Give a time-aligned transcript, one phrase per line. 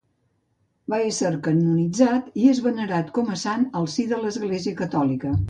[0.93, 5.37] Va ésser canonitzat i és venerat com a sant al si de l'Església catòlica.